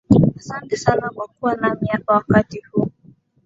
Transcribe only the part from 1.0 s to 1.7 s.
kwa kuwa